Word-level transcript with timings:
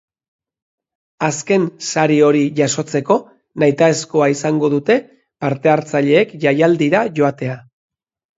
Azken 1.25 1.67
sari 1.87 2.17
hori 2.27 2.41
jasotzeko 2.59 3.17
nahitaezkoa 3.65 4.31
izango 4.37 4.71
dute 4.75 4.97
parte-hartzaileek 5.47 6.35
jaialdira 6.47 7.05
joatea. 7.21 7.61